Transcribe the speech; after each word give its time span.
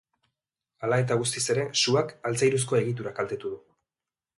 Hala 0.87 0.99
eta 1.03 1.19
guztiz 1.21 1.45
ere, 1.55 1.67
suak 1.83 2.11
altzairuko 2.31 2.83
egitura 2.83 3.17
kaltetu 3.21 3.55
du. 3.57 3.67